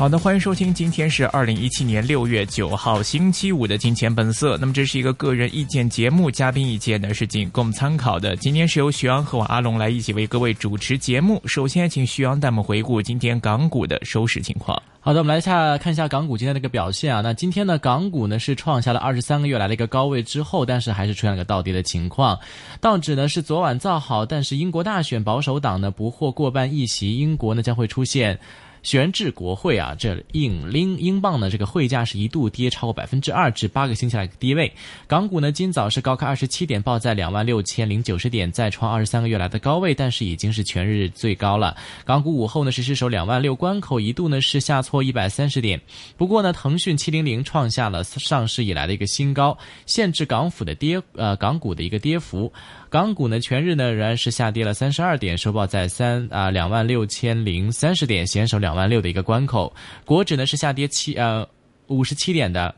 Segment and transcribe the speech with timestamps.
[0.00, 4.56] 好的，欢迎收听，今天是二零一七年六月九号星期五的金钱本色。
[4.56, 8.34] 那么这是一个个人意见节目，嘉宾意见呢是仅供参考的。
[8.36, 11.38] 今天是由徐阳和我阿龙来一起为各位主持节目。
[11.44, 14.82] 首先，请徐阳带我们回顾今天港股的收市情况。
[15.00, 17.20] 好的，我们来下看一下港股今天的一个表现啊。
[17.20, 22.38] 那今天呢，港股呢是创下了二十三个月来的一个高位之后，但是还是出现了个倒跌的情况。
[22.80, 28.40] 道指呢是昨晚造好，但是英国大选保守党呢不获过半议席，英国呢将会出现。
[28.82, 32.18] 悬置国会啊，这引拎英镑呢，这个汇价是。
[32.18, 34.70] 一度跌超过百分之二，至八个星期来低位。
[35.06, 36.00] 港股呢，今早是。
[36.00, 40.24] 高开二十七点，报在两万六千零九十点，再创二十三个月来的高位，但是。
[40.24, 40.62] 已经是。
[40.62, 41.76] 全日最高了。
[42.04, 42.82] 港股午后呢是。
[42.82, 44.60] 失守两万六关口，一度呢是。
[44.60, 45.80] 下挫一百三十点。
[46.16, 49.56] 不过呢，腾讯七零零创下了上市以来的一个新高，
[49.86, 52.52] 限制港府的跌呃港股的一个跌幅。
[52.90, 59.72] 港股呢，全日呢仍然是下跌了三十二点，收报在三啊两万六千零三十点，险守两万六的一个关口。
[60.04, 61.48] 国指呢是下跌七呃
[61.86, 62.74] 五十七点的，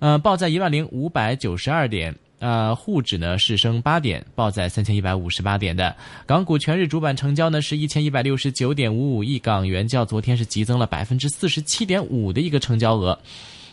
[0.00, 2.14] 呃报在一万零五百九十二点。
[2.40, 5.94] 呃沪指呢是升八点，报在三千一百五十八点的。
[6.26, 13.16] 港股全日主板成交呢是一千一百六十九点五五亿港元，较昨天是急增了百分之四十七点五的一个成交额。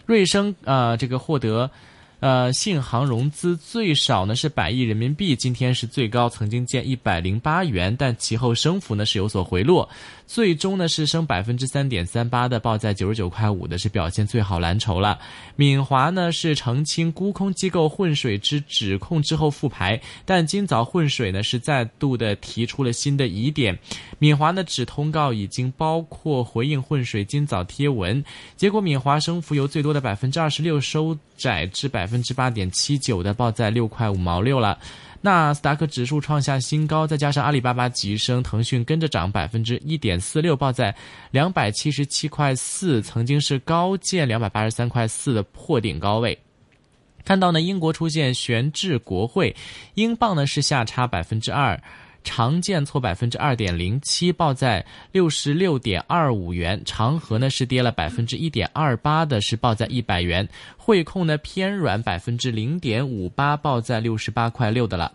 [0.05, 1.71] 瑞声啊这个获得。
[2.19, 9.87] 呃，信行融资最少呢是百亿人民币，今天是最高曾经见一百零八元，但其后升幅呢是有所回落。
[10.27, 15.17] 最终呢是升百分之三点三八的，报在九十九块五的，是表现最好蓝筹了。
[15.55, 23.79] 敏华呢是澄清沽空机构混水之指控之后复牌，但今早混水呢是再度的提出了新的疑点。
[24.19, 28.23] 敏华呢指通告已经包括回应混水今早贴文，
[28.57, 34.77] 结果敏华升幅由最多的百分之二十六收窄至百分之八点七九的，报在六块五毛六了。
[35.21, 40.95] 纳斯达克指数创下新高，再加上阿里巴巴急升，腾讯跟着涨百分之一点四六，报在
[41.31, 46.37] 两百七十七块四，曾经是高见两百八十三块四的破顶高位。
[47.25, 49.53] 看到呢，英国出现悬置国会，
[49.95, 51.77] 英镑呢是下差百分之二。
[52.27, 56.81] 长建挫百分之二点零七，报在六十六点二五元。
[56.83, 60.45] 长和呢是跌了百分之一点二八的，是报在一百元。
[60.75, 65.13] 汇控呢偏软百分之零点五八，报在六十八块六的了。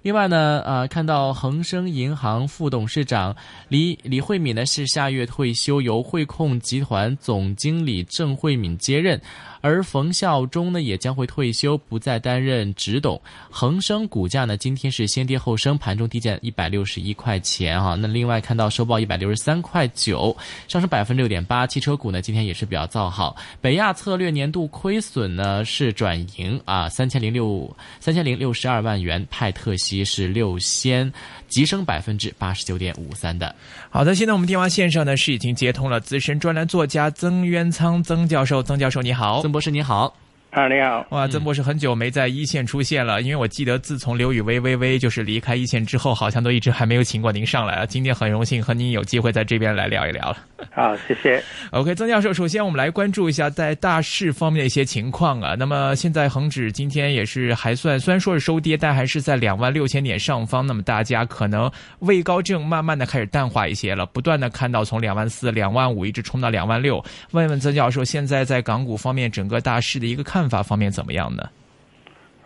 [0.00, 3.36] 另外呢，呃，看到恒生银行副董事长
[3.68, 9.20] 李李慧敏呢是下月退休，由汇控集团总经理郑慧敏接任。
[9.66, 13.20] 而冯孝忠呢也将会退休，不再担任执董。
[13.50, 17.96] 恒生股价呢今天是先跌后升，盘中低见一百六十一块钱哈。
[17.96, 20.34] 那另外看到收报一百六十三块九，
[20.68, 21.66] 上升百分之六点八。
[21.66, 23.36] 汽车股呢今天也是比较造好。
[23.60, 27.68] 北亚策略年度亏损呢是转盈啊，三千零六
[27.98, 31.12] 三千零六十二万元，派特息是六仙，
[31.48, 33.52] 急升百分之八十九点五三的。
[33.90, 39.42] 好的，现在我们电话线上呢是已经接通了资深专栏作家曾渊仓曾教授，曾教授你好。
[39.56, 40.12] 博士你好，
[40.50, 47.84] 啊你好，哇，曾博士很久没在一线出现了，因为我记得自从刘宇微微微就是离开一线之后，好像都一直还没有请过您上来啊。
[47.84, 50.38] 今天很荣幸和您有机会在这边来聊一聊了。
[50.72, 51.42] 好，谢谢。
[51.72, 55.54] OK，曾教授，首先我们来关注一下在大市方面的一些情况啊。
[55.58, 60.66] 那么现在恒指今天也是还算，虽然说是收跌，但还是在两万六千点上方。
[60.66, 67.04] 那么大家可能位高症慢慢的开始淡化一些了，不断的看到从两万四、两万五一直冲到两万六。
[67.32, 71.48] 问问曾教授，现在在港股方面整个大市的一个看法方面怎么样呢？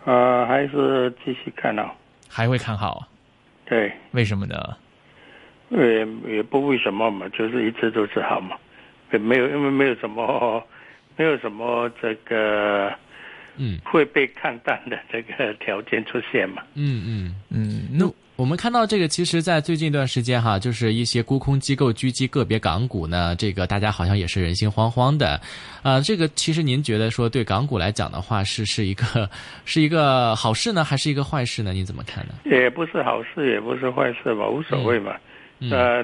[0.05, 1.95] 呃，还是继续看好，
[2.27, 3.07] 还会看好。
[3.65, 4.75] 对，为什么呢？
[5.69, 8.57] 也也不为什么嘛，就是一直都是好嘛，
[9.13, 10.61] 也没有因为没有什么，
[11.15, 12.91] 没有什么这个，
[13.55, 16.61] 嗯，会被看淡的这个条件出现嘛。
[16.73, 17.87] 嗯嗯嗯。
[17.91, 18.05] 那
[18.41, 25.39] 我们看到这个，其实，在最近一段时间哈，就是一些沽空机构狙击个别港股呢，这个大家好像也是人心惶惶的。
[25.83, 29.29] 啊，这个其实您觉得说对港股来讲的话，是是一个
[29.63, 31.71] 是一个好事呢，还是一个坏事呢？
[31.71, 32.33] 你怎么看呢？
[32.45, 35.13] 也不是好事，也不是坏事吧，无所谓嘛。
[35.69, 36.03] 呃，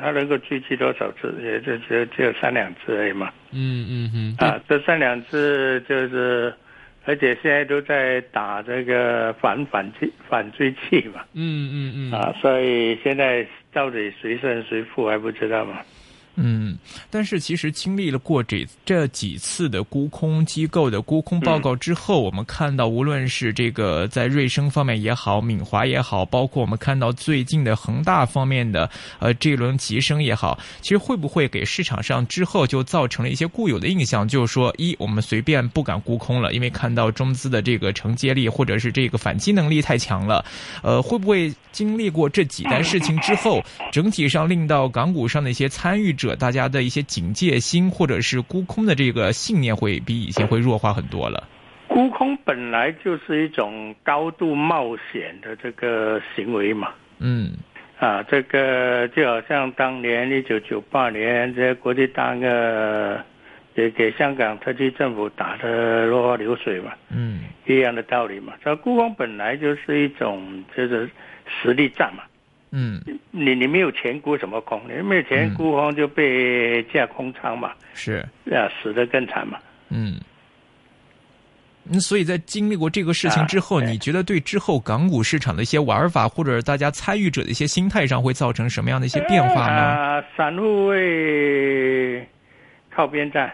[0.00, 1.34] 他能够狙击多少次？
[1.42, 3.30] 也就只有只有三两次而已嘛。
[3.50, 4.34] 嗯嗯嗯。
[4.38, 6.50] 啊，这三两次就是，
[7.08, 11.22] 而且现在都在打这个反反击反追器嘛。
[11.32, 12.12] 嗯嗯嗯。
[12.12, 15.78] 啊，所以现在到底谁胜谁负还不知道嘛。
[16.40, 16.78] 嗯，
[17.10, 28.88] 但是其实经历了过这这几次的沽空机构的沽空报告之后，我们看到无论是这个在瑞声方面也好，敏华也好，包括我们看到最近的恒大方面的
[29.18, 40.44] 呃这轮急升也好，其实会不会给市场上之后就造成了一些固有的印象，就是说一我们随便不敢沽空了，因为看到中资的这个承接力或者是这个反击能力太强了，
[40.84, 43.60] 呃，会不会经历过这几单事情之后，
[43.90, 46.27] 整体上令到港股上的一些参与者？
[46.36, 51.48] 大家的一些警戒心，或者是沽空的这个信念，会比以前会弱化很多了。
[51.88, 56.90] 沽空本来就是一种高度冒险的这个行为嘛。
[57.18, 57.52] 嗯。
[57.98, 63.20] 啊，这个就好像当年一九九八年，这国际大鳄
[63.74, 66.92] 也给香港特区政府打的落花流水嘛。
[67.10, 67.40] 嗯。
[67.66, 68.52] 一样的道理嘛。
[68.64, 71.10] 这沽空本来就是一种就是
[71.46, 72.22] 实力战嘛。
[72.70, 73.00] 嗯，
[73.30, 74.80] 你你没有钱沽什么空？
[74.88, 79.58] 你没有钱沽空就被架空仓嘛，是啊，死的更惨嘛。
[79.88, 80.20] 嗯，
[81.82, 89.80] 那所以在经历过这个事情之后，你觉得对之后港股市场的一些玩法，或者大家参与者的一些心态上，会造成什么样的一些变化呢？
[89.80, 92.28] 啊，散户会
[92.90, 93.50] 靠边站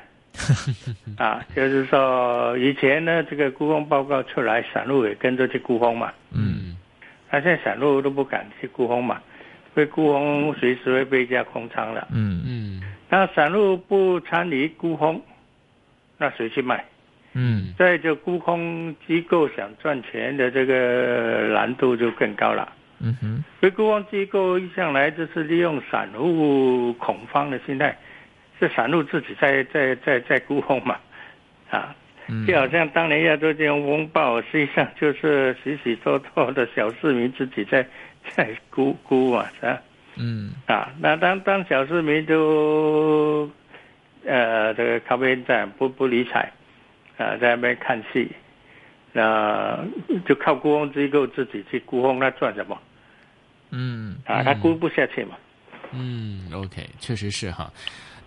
[1.17, 6.13] 啊，就是说以前呢，这个沽空报告出来，散户也跟着去沽空嘛。
[6.33, 6.54] 嗯。
[7.35, 9.21] 他现在散户都不敢去沽空嘛，
[9.75, 12.07] 被沽空随时会被加空仓了。
[12.13, 12.81] 嗯嗯。
[13.09, 15.21] 那散户不参与沽空，
[16.17, 16.85] 那谁去卖？
[17.33, 17.75] 嗯。
[17.77, 22.73] 在这沽空机构想赚钱的这个难度就更高了。
[23.01, 23.43] 嗯哼。
[23.59, 27.99] 所以沽空机构一向来就是利用散户恐慌的心态，
[28.61, 30.97] 是散户自己在在在在沽空嘛，
[31.71, 31.97] 啊。
[32.47, 37.87] 就好像当年亚洲金融风暴，实际上就是许许多多的小市民自己在
[38.35, 39.83] 在估估嘛，是吧？
[40.17, 40.53] 嗯。
[40.67, 43.51] 啊，那当当小市民都
[44.25, 46.51] 呃这个靠边站不不理睬，
[47.19, 48.31] 啊在那边看戏，
[49.13, 49.85] 那
[50.27, 52.81] 就靠沽空机构自己去沽空，那赚什么？
[53.71, 54.17] 嗯。
[54.25, 55.37] 啊，他沽不下去嘛。
[55.93, 57.71] 嗯，OK，确实是哈。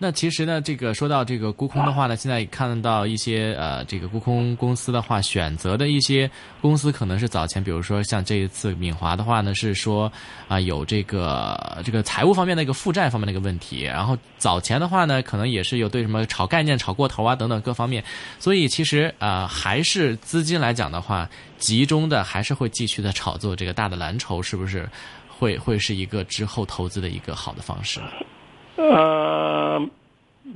[0.00, 6.30] 那其实呢，这个说到这个沽空的话呢，现在看到一些呃，这个沽空公司的话，选择的一些
[6.60, 10.10] 公司可能是早前，比如说像这一次敏华的话呢，是说
[10.46, 18.04] 啊有这个这个财务方面的一个负债方面的一个问题，然后早前的话呢，可能也是有对什么炒概念炒过头啊等等各方面，
[18.38, 21.28] 所以其实啊还是资金来讲的话，
[21.58, 24.88] 集中的还是会继续的炒作这个大的蓝筹，是不是
[25.28, 28.00] 会会是一个之后投资的一个好的方式？
[28.78, 29.88] 呃，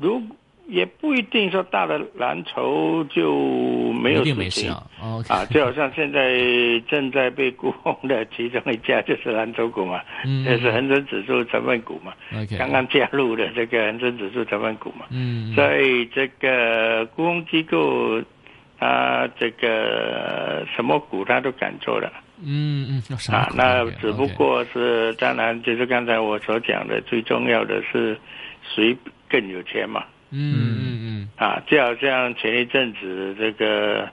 [0.00, 0.22] 如
[0.68, 4.70] 也不一定说大的蓝筹就没有事情。
[4.70, 4.86] 啊，
[5.28, 12.14] 啊，就好像现在正在被沽空的其中一家就是蓝筹股嘛，嗯，这是恒生指数成分股嘛
[12.56, 18.22] 刚刚加入的这个恒生指数成分股嘛，嗯，所以这个沽空机构
[18.78, 22.10] 啊，这个什么股他都敢做的。
[22.44, 28.18] 嗯嗯，啊，那只不过是当然，就是刚才我所讲的，最重要的是
[28.74, 28.96] 谁
[29.28, 30.04] 更有钱嘛。
[30.30, 31.28] 嗯嗯嗯。
[31.36, 34.08] 啊，就好像前一阵子这个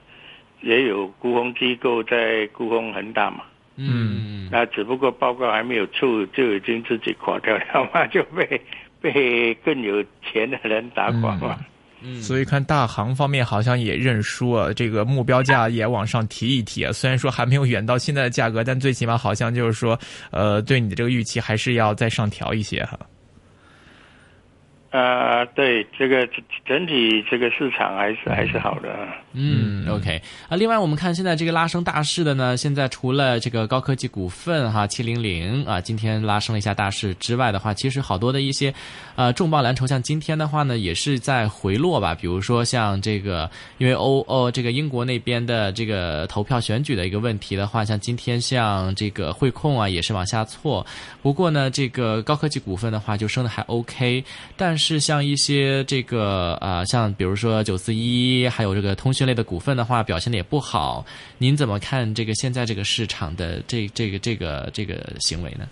[0.62, 3.42] 也有沽空机构在沽空恒大嘛。
[3.78, 4.50] 嗯。
[4.52, 8.62] 那只不过报告还没有出，就已经自己垮掉了嘛，就被
[9.00, 11.58] 被更有钱的人打垮嘛。
[11.60, 11.66] 嗯，
[12.22, 16.92] 所以看大行方面好像也认输啊，这个目标价也往上提一提啊。
[16.92, 20.00] 虽然说还没有远到现在的价格，但最起码好像就是说，
[20.32, 22.98] 呃，对你的这个预期还是要再上调一些哈。
[24.92, 26.28] 呃对，这个
[26.66, 29.08] 整体这个市场还是还是好的。
[29.34, 30.58] 嗯，OK 啊。
[30.58, 38.74] 另外，我们看现在这个拉升大势的呢，现在除了这个高科技股份哈，七零零啊，今天拉升了一下大势之外的话，其实好多的一些
[39.16, 42.16] 呃重磅蓝筹，像今天的话呢，也是在回落吧。
[42.16, 43.48] 比如说像这个，
[43.78, 50.84] 因为欧哦这个英国那边的这个投票选举的一个问题的话，像今天像这个汇控啊，也是往下挫。
[51.22, 54.24] 不过呢，这个高科技股份的话，就升的还 OK，
[54.58, 61.06] 但是像一些这个啊，像比如说九四一，还有这个通讯类的股份的话，表现的也不好。
[61.38, 65.68] 您怎么看这个现在这个市场的这这个这个这个行为呢？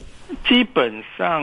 [0.48, 1.42] 基本上，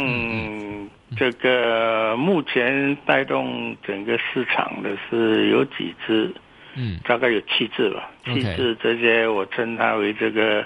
[1.17, 6.31] 这个目前带动整个市场的是有几只，
[6.75, 8.11] 嗯，大概有七只吧。
[8.27, 10.65] 七只这些我称它为这个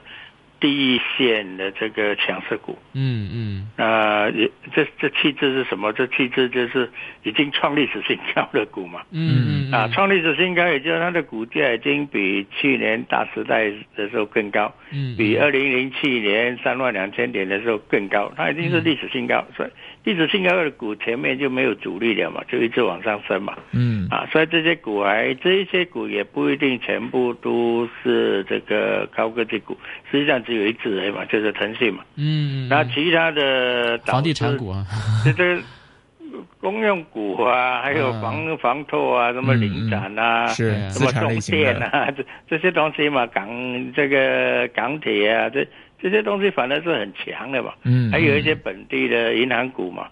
[0.61, 2.77] 第一线的这个强势股。
[2.95, 5.93] 嗯嗯那也这这气质是什么？
[5.93, 6.91] 这气质就是
[7.23, 9.03] 已经创历史新高的股嘛。
[9.13, 19.45] 嗯嗯啊，创历史新高，也就是它的股价已经比去年大时代的时候更高，嗯比二零零七年三万两千点的时候更高，它已经是历史新高。
[19.57, 19.71] 所以
[20.05, 23.57] 历史新高的股前面就没有主力了嘛，就一直往上升嘛。
[23.73, 29.77] 嗯啊，所以这些股还这一些股也不一定全部都是这个高科技股，
[30.11, 32.03] 实际上只有一只而已嘛，就是腾讯嘛。
[32.17, 34.85] 嗯，那其他的房地产股啊，
[35.25, 35.63] 这这
[36.61, 43.49] 公用股啊，还有嗯房房拓啊，什么领展啊，是什么重产类型的，电啊，这这些东西嘛，港
[43.93, 45.67] 这个港铁啊，这
[46.01, 47.73] 这些东西反正是很强的嘛。
[47.85, 50.09] 嗯，还有一些本地的银行股嘛，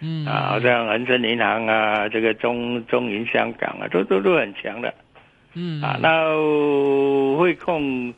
[0.00, 4.92] 嗯啊，好像恒生银行啊，这个中中银香港啊，都都都很强的。
[5.54, 5.98] 嗯啊。
[6.00, 6.08] 那
[7.38, 8.12] 汇控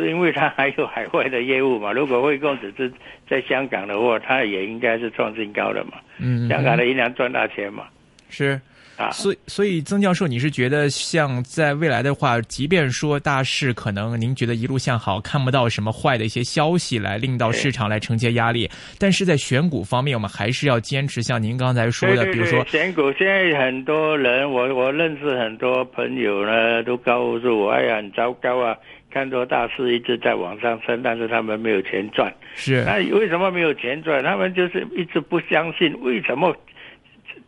[0.00, 2.90] 是因为它还有海外的业务嘛， 如果汇控只是
[3.28, 5.92] 在香港的话，它也应该是创新高的嘛。
[6.18, 7.84] 嗯，香港的银行赚大钱嘛，
[8.28, 8.60] 是。
[8.96, 28.76] 啊，所以，所以曾教授，你是觉得像在未来的话，即便说大势可能您觉得一路向好，看不到什么坏的一些消息来令到市场来承接压力，但是在选股方面，我们还是要坚持像您刚才说的，对对比如说，选股，现在很多人，我我认识很多朋友呢，都告诉我，哎呀，很糟糕啊，
[29.10, 32.32] 看多大师一直在往上升，但是他们没有钱赚。
[32.54, 34.22] 是那为什么没有钱赚？
[34.22, 36.56] 他们就是一直不相信，为什么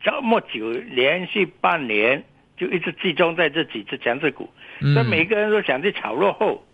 [0.03, 2.23] 这么久连续半年
[2.57, 4.51] 就一直集中在这几只强势股？
[4.81, 6.65] 嗯所以每个人都想去炒落后，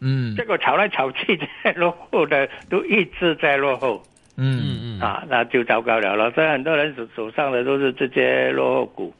[0.00, 4.02] 嗯结果炒来炒去，在落后的都一直在落后。
[4.38, 6.30] 嗯嗯嗯啊，那就糟糕了了。
[6.32, 9.14] 所以很多人手手上的都是这些落后股，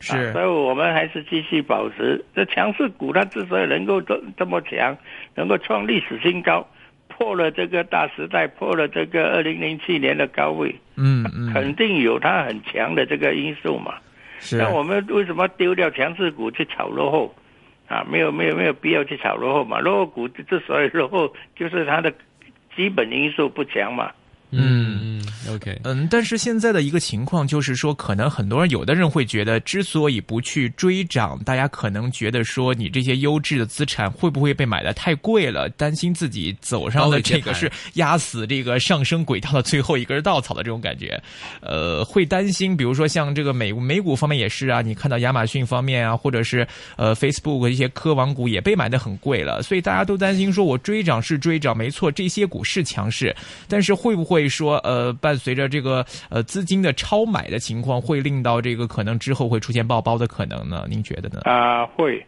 [0.00, 4.96] 是啊，所以我们还是继续保持这强势股，它之所以能够这这么强，
[5.34, 6.66] 能够创历史新高，
[7.08, 13.94] 破了这个大时代，破了这个二零零七年的高位，嗯嗯肯定有它很强的这个因素嘛。
[14.38, 17.34] 是那我们为什么丢掉强势股去炒落后？
[17.86, 19.80] 啊，没有没有没有必要去炒落后嘛。
[19.80, 22.10] 落后股之所以落后，就是它的
[22.76, 24.12] 基本因素不强嘛。
[24.52, 25.09] 嗯嗯
[25.54, 35.68] ，OK，嗯，但是现在的一个情况就是说，可能很多人，有的人会觉得，之所以不去追涨，大家可能觉得说，你这些优质的资产会不会被买的太贵了？
[35.70, 41.20] 担心自己走上的这个是压死这个上升轨道的最后一根稻草的这种感觉，
[41.60, 46.66] 呃，会担心，比如说像这个美美股方面也是啊，你看到亚马逊方面啊，或者是
[46.96, 53.34] 呃 Facebook 一些科网股也被买的很贵了，所以大家都担心说，我追涨是追涨，没错，这些股是强势，
[53.68, 60.86] 但是会不会说呃，伴随着这个呃资金的超买的情况，会令到这个可能之后会出现爆包的可能呢？
[60.88, 61.40] 您觉得呢？
[61.44, 62.24] 啊，会，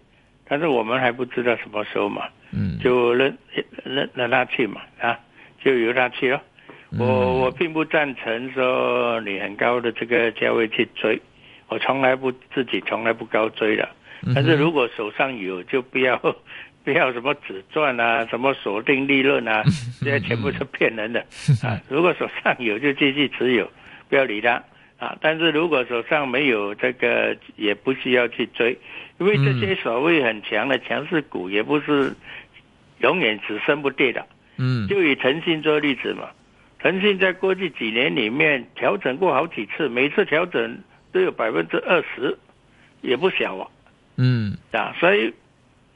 [0.49, 3.37] 但是我们还不知道什么时候嘛，嗯，就任
[3.85, 5.17] 任让他去嘛，啊，
[5.63, 6.43] 就由他去了。
[6.99, 11.21] 我我并不赞成说你很高的这个价位去追，
[11.69, 13.89] 我从来不自己从来不高追的。
[14.35, 16.21] 但是如果手上有，就不要
[16.85, 19.63] 不要什么只赚啊，什么锁定利润啊，
[20.03, 21.21] 这些全部是骗人的
[21.63, 21.81] 啊。
[21.89, 23.71] 如果手上有，就继续持有，
[24.09, 24.63] 不要理它
[24.99, 25.17] 啊。
[25.21, 28.77] 但是如果手上没有这个，也不需要去追，
[29.19, 32.13] 因为这些所谓很强的强势股，也不是
[33.01, 34.27] 永远只升不跌的。
[34.59, 36.29] 嗯就以腾讯做例子嘛，
[36.79, 40.79] 腾讯在过去几年里面调整过好几次，每次调整
[41.11, 42.37] 都有百分之二十，
[43.01, 43.67] 也不小啊。
[44.19, 45.33] 嗯啊，所以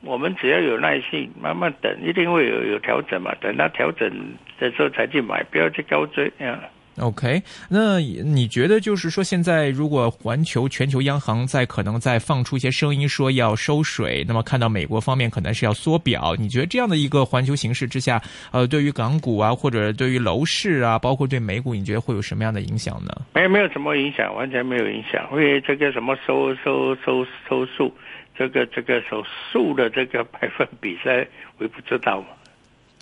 [0.03, 3.35] 我们只要有耐心，慢慢等，一定会有有调整嘛。
[3.41, 4.11] 等它调整
[4.59, 6.61] 的时候才去买，不要去高追啊。
[6.99, 18.19] OK，那你觉得就是说，现在如果环球全球央行在可能在放出一些声音说要收水，那么看到美国方面可能是要缩表，你觉得这样的一个环球形势之下，
[18.51, 23.11] 呃，对于港股啊，或者对于楼市啊，包括对美股，你觉得会有什么样的影响呢？
[23.35, 25.29] 没有没有什么影响，完全没有影响。
[25.33, 27.93] 因为这个什么收收收收数，
[28.39, 31.27] 这个这个手数的这个百分比在
[31.59, 32.29] 微不足道嘛。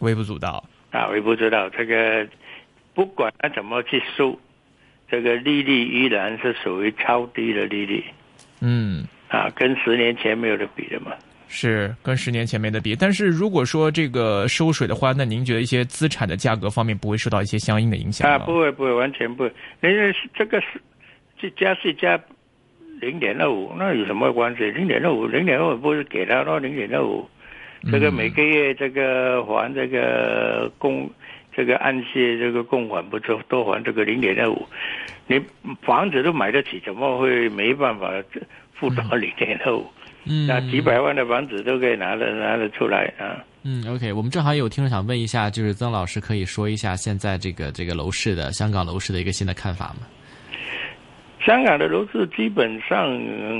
[0.01, 0.63] 微不足道。
[0.91, 1.69] 啊，微不足道。
[1.71, 2.27] 这个
[2.95, 4.39] 不管他怎么去收，
[5.09, 8.05] 这个利率依然是属于超低的利率
[8.61, 9.05] 嗯。
[9.29, 11.13] 啊，跟十年前没有的比的嘛。
[11.49, 19.53] 是跟十年前没得比，但是如果说这个收水的话，那您觉得一些资产的价格方面不会受到一些相应的影响啊，不会不会，完全不会。
[19.83, 20.81] 因为这个是
[21.39, 22.21] 这加息加
[23.01, 24.71] 零点二五，那有什么关系？
[24.71, 27.29] 零点二五，零点二五不是给他那零点二五，
[27.91, 31.11] 这个每个月这个还这个供
[31.55, 34.67] 这个按揭这个供款不都都还这个零点二五？
[35.27, 35.41] 你
[35.83, 38.11] 房子都买得起，怎么会没办法
[38.75, 39.87] 付到零点二五？
[40.27, 43.45] 嗯，那几百万的房子都可以拿得拿得出来啊。
[43.63, 50.07] 嗯，OK，我们正好有听众想问一下，就是曾老师可以说一下现在这个这个楼市的香港楼市的一个新的看法吗？
[51.45, 53.07] 香港的楼市基本上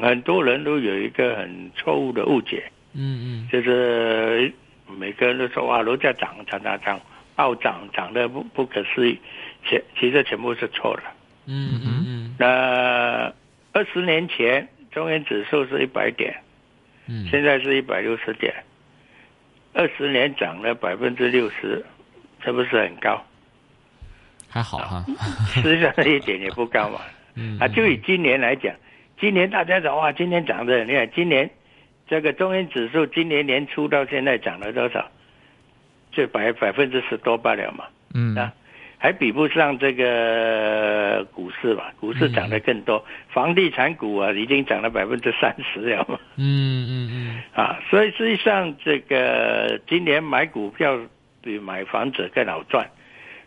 [0.01, 2.65] 很多人都有一个很错误的误解，
[2.95, 4.53] 嗯嗯就是
[4.99, 7.01] 每个人都说哇楼价涨涨涨涨
[7.37, 9.19] 暴涨涨的不不可思议，
[9.69, 11.03] 其其实全部是错的。
[11.47, 13.33] 嗯嗯嗯那
[13.73, 16.35] 二十年前中原指数是一百点，
[17.07, 18.55] 嗯，现在是一百六十点，
[19.75, 21.85] 二十年涨了百分之六十，
[22.43, 23.23] 这不是很高？
[24.49, 25.05] 还好哈。
[25.53, 27.01] 实际上一点也不高嘛。
[27.37, 28.75] 嗯啊，就以今年来讲，
[29.19, 31.51] 今年大家讲哇，今年涨的，你看今年
[32.07, 35.11] 这个中原指数今年年初到现在涨了多少？
[36.13, 38.37] 就百百分之十多罢了嘛，嗯。
[38.37, 38.53] 啊，
[38.99, 47.43] 还比不上这个股市嘛，股市涨得更多，房地产股啊已经涨了百分之三十了嘛，嗯嗯嗯。
[47.53, 50.99] 啊，所以实际上这个今年买股票
[51.43, 52.89] 比买房子更好赚。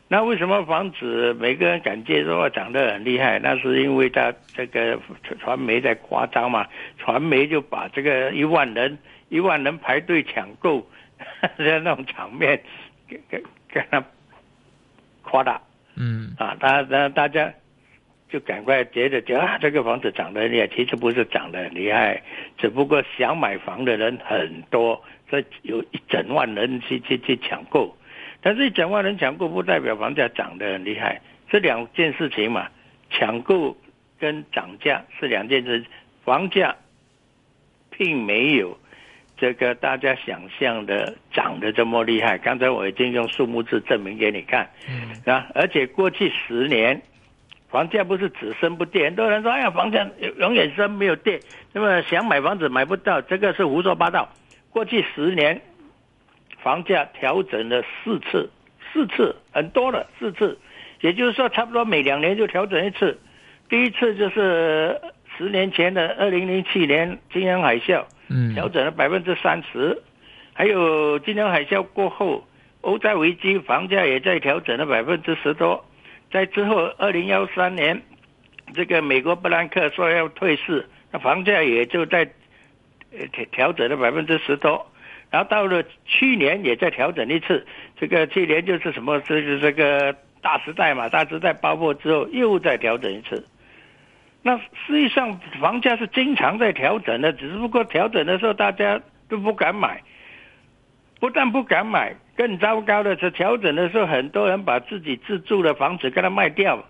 [0.09, 3.39] 那为什么房子每个人感觉说涨得很厉害？
[3.39, 4.97] 那是因为他这个
[5.39, 6.65] 传媒在夸张嘛，
[6.97, 8.97] 传媒就把这个一万人
[9.27, 10.87] 一万人排队抢购
[11.57, 12.61] 的那种场面
[13.07, 14.01] 给给给他
[15.23, 15.61] 夸大
[15.95, 17.51] 嗯啊，大大大家
[18.29, 22.21] 就赶快觉得觉得啊这个房子涨得很厉害，其实不是涨得很厉害，
[22.57, 27.93] 只不过想买房的人很多，所以有一整万人去去去抢购。
[28.47, 32.69] 但是讲话人抢购不代表房价涨得很厉害，这两件事情嘛，
[33.09, 33.75] 抢购
[34.17, 35.83] 跟涨价是两件事，
[36.23, 36.73] 房价
[37.89, 38.79] 并没有
[39.35, 42.37] 这个大家想象的涨得这么厉害。
[42.37, 47.01] 刚才我已经用数目字证明给你看，嗯啊，而且过去十年
[47.67, 51.37] 房价不是只升不跌，很多人说哎呀房价永远升没有跌，
[51.73, 54.29] 那么想买房子买不到，这个是胡说八道。
[54.69, 55.59] 过去十年
[56.67, 58.49] 房价调整了四次，
[58.91, 60.59] 四次很多了，四次，
[60.99, 63.17] 也就是说差不多每两年就调整一次。
[63.69, 64.99] 第一次就是
[65.37, 69.97] 十年前的二零零七年金融海啸，嗯调整了百分之三十，
[70.51, 72.45] 还有金融海啸过后，
[72.81, 75.85] 欧债危机房价也在调整了百分之十多。
[76.33, 78.01] 在之后，二零幺三年，
[78.73, 82.29] 这个美国布兰克说要退市，那房价也就在
[83.17, 84.85] 呃调调整了百分之十多。
[85.29, 87.65] 然后到了去年也在调整一次，
[87.99, 93.45] 这个去年就是什么，就是这个大时代嘛，大时代爆破之后又再调整一次。
[94.41, 100.01] 那实际上房价是经常在调整的，只不过调整的时候大家都不敢买，
[101.19, 106.81] 不但不敢买，更糟糕的是调整的时候很多人把自己自住的房子给它卖掉，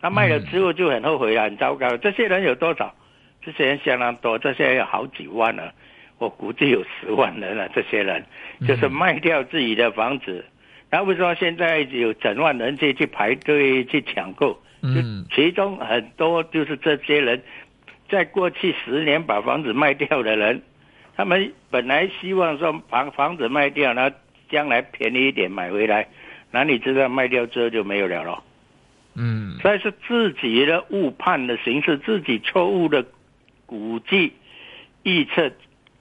[0.00, 1.94] 他卖了之后就很后悔了，很糟糕。
[1.98, 2.94] 这些人有多少？
[3.42, 5.74] 这些人相当多，这些人有好几万了，
[6.22, 7.68] 我估计有十万人了。
[7.74, 8.24] 这些人
[8.66, 10.44] 就是卖掉自己的房子，
[10.88, 14.56] 然后为什么现在有整万人去去排队去抢购？
[14.82, 17.42] 嗯其中很多就是这些人，
[18.08, 20.62] 在过去十年把房子卖掉的人，
[21.16, 24.16] 他们本来希望说房房子卖掉，然后
[24.48, 26.06] 将来便宜一点买回来，
[26.52, 28.44] 哪里知道卖掉之后就没有了咯。
[29.14, 33.04] 嗯所以是自己的误判的形式，自己错误的
[33.66, 34.32] 估计
[35.02, 35.50] 预测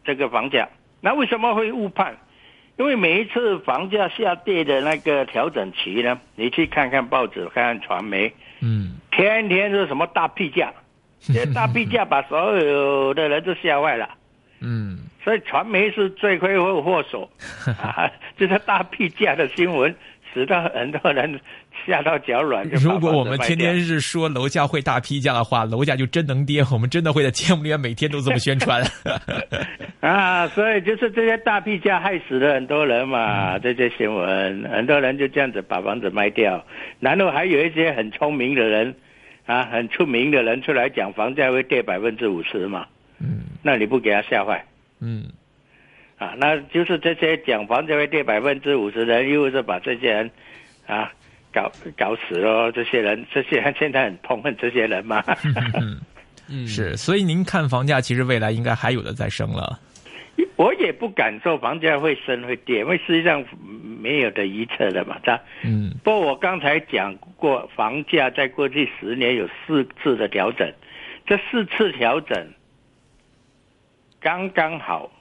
[0.03, 0.67] 这个房价。
[0.99, 2.15] 那为什么会误判？
[2.77, 10.73] 因为每一次房价下跌的那个调整期呢，你去看看报纸，看看传媒，嗯天天是什么大屁价，
[11.19, 14.09] 这大屁价把所有的人都吓坏了。
[14.61, 17.29] 嗯所以传媒是罪魁祸祸首
[17.79, 18.09] 啊！
[18.37, 19.95] 就是大屁价的新闻，
[20.33, 21.39] 使得很多人
[21.85, 22.67] 吓到脚软。
[22.69, 26.63] 如果我们天天是说楼价会大批价的话，楼价就真能跌。
[26.71, 28.83] 我们真的会在节目里面每天都这么宣传。
[30.01, 36.63] 啊，所以就是这些大批价害死了很多人嘛，嗯这些新闻，很多人就这样子把房子卖掉，
[36.99, 38.95] 然后还有一些很聪明的人，
[39.45, 42.87] 啊，很出名的人出来讲房价会跌百分之五十嘛，
[43.19, 44.65] 嗯那你不给他吓坏
[45.01, 45.25] 嗯
[46.21, 46.35] 啊？
[46.37, 50.31] 那就是这些讲房价会跌百分之五十的人，又是把这些人
[50.85, 51.11] 啊
[51.51, 55.23] 搞搞死了，这些人，这些人现在很痛恨这些人嘛。
[55.81, 55.99] 嗯，
[56.47, 56.95] 嗯，是。
[56.95, 59.79] 所以您看房价其实未来应该还有的再升了。
[60.57, 63.43] 我也不敢说房价会升会跌，因为实际上
[63.99, 65.39] 没有的预测的嘛，它。
[65.63, 70.71] 嗯不过我刚才讲过，房价在过去十年有四次的调整，
[71.25, 72.47] 这四次调整
[74.19, 75.11] 刚刚好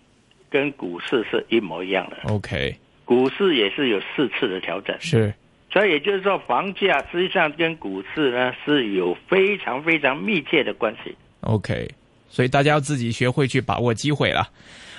[0.50, 5.32] 跟股市是一模一样的，，OK，股市也是有四次的调整，是
[5.72, 11.14] 所以也就是说，房价实际上跟股市呢是有非常非常密切的关系。
[11.40, 11.88] OK。
[12.32, 14.48] 所以大家要自己学会去把握机会了。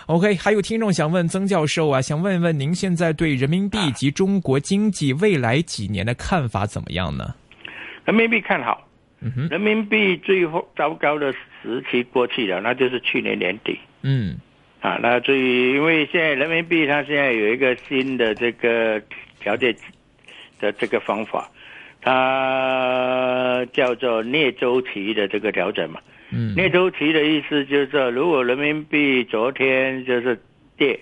[0.08, 7.34] OK，还有听众想问曾教授啊，想问一问您现在对人民币及中国经济未来几年的看法怎么样呢？
[8.04, 8.86] 人民币看好，
[9.22, 13.80] 嗯哼，人民币最后糟糕的时期过去了，那就是去年年底。
[14.02, 14.36] 嗯
[14.82, 19.00] 啊，那至于因为现在人民币它现在有一个新的这个
[19.40, 19.76] 调节
[20.60, 21.48] 的这个方法，
[22.02, 26.02] 它叫做逆周期的这个调整嘛。
[26.32, 30.42] 嗯逆周期的意思就是说，如果人民币昨天就是
[30.78, 31.00] 跌，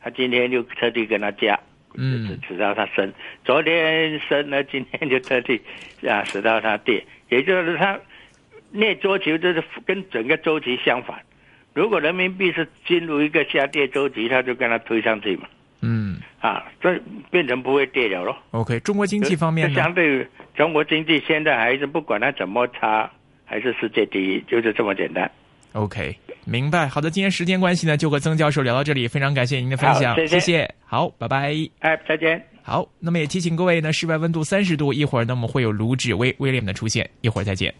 [0.00, 1.56] 它今天就特地跟它加，
[1.94, 3.08] 嗯直到它升；
[3.44, 5.60] 昨天升了，今天就特地
[6.08, 8.00] 啊使到它跌，也就是它
[8.72, 11.22] 逆周期就是跟整个周期相反。
[11.74, 15.48] 如果人民币是进入一个下跌周期，它就跟它推上去嘛，
[15.80, 18.36] 嗯啊，这变成不会跌了咯。
[18.50, 19.72] ，OK，中国经济方面？
[19.72, 23.10] 相对于中国经济现在还是不管它怎么差，
[23.44, 25.30] 还是世界第一，就是这么简单。
[25.72, 26.86] OK，明白。
[26.86, 30.74] 好的，今天时间关系呢，就和曾教授聊到这里，非常感谢您的分享，好谢谢谢。
[30.84, 31.54] 好，拜拜。
[31.78, 32.44] 哎，再见。
[32.62, 37.72] 好，那么也提醒各位呢，室外温度三十度，一会儿呢我们会有卢志威威廉的出现，一会儿再见。